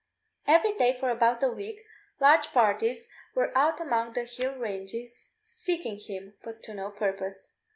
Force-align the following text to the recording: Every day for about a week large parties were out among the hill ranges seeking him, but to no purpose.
Every 0.47 0.73
day 0.75 0.97
for 0.99 1.11
about 1.11 1.43
a 1.43 1.49
week 1.49 1.85
large 2.19 2.47
parties 2.53 3.07
were 3.35 3.55
out 3.55 3.79
among 3.79 4.13
the 4.13 4.23
hill 4.23 4.55
ranges 4.57 5.29
seeking 5.43 5.99
him, 5.99 6.33
but 6.43 6.63
to 6.63 6.73
no 6.73 6.89
purpose. 6.89 7.49